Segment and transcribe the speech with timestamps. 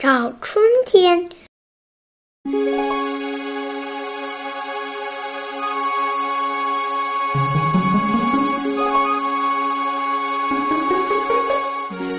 [0.00, 1.28] 找春天。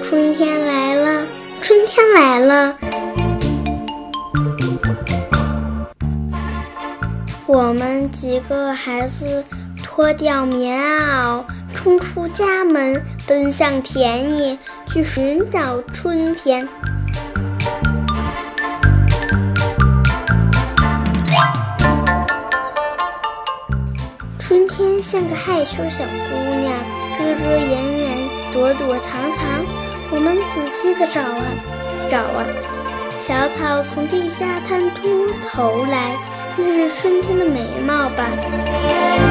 [0.04, 1.26] 春天来了，
[1.60, 2.78] 春天来了，
[7.48, 9.44] 我们几个孩子
[9.84, 11.44] 脱掉棉袄，
[11.74, 14.56] 冲出家门，奔向田野，
[14.88, 16.70] 去寻找春天。
[25.02, 26.72] 像个害羞小姑娘，
[27.18, 28.18] 遮遮掩掩，
[28.54, 29.66] 躲躲藏藏。
[30.12, 31.44] 我们仔细的找啊
[32.10, 32.46] 找啊，
[33.20, 36.16] 小草从地下探出头来，
[36.58, 39.31] 那是春天的眉毛吧？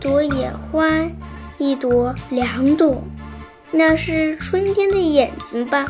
[0.00, 0.88] 朵野花，
[1.58, 3.02] 一朵两朵。
[3.70, 5.84] 那是春天的眼睛吧？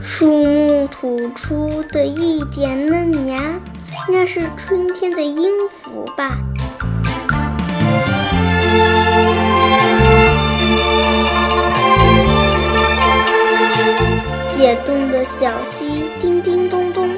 [0.00, 3.60] 树木吐出的一点嫩芽，
[4.08, 6.38] 那是春天的音符吧？
[14.56, 17.08] 解冻的小溪叮叮咚咚，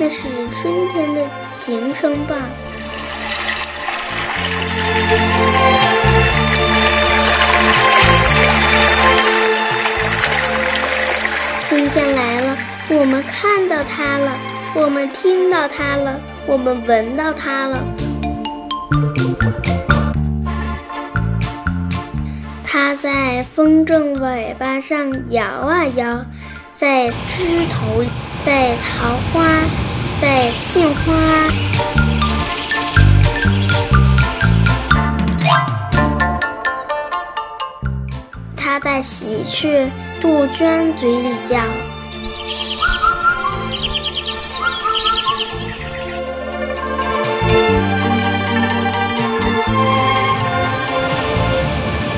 [0.00, 1.20] 那是春天的
[1.52, 2.36] 琴声吧？
[11.68, 12.56] 春天来了，
[12.90, 14.32] 我们看到它了，
[14.74, 17.82] 我们听到它了，我们闻到它了。
[22.64, 26.24] 它在风筝尾巴上摇啊摇，
[26.72, 28.04] 在枝头，
[28.46, 29.44] 在桃花，
[30.20, 31.14] 在杏花。
[38.56, 39.88] 它在喜鹊、
[40.20, 41.56] 杜鹃嘴里叫。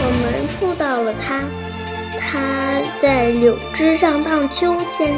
[0.03, 1.43] 我们触到了它，
[2.19, 2.41] 它
[2.99, 5.15] 在柳枝上荡秋千。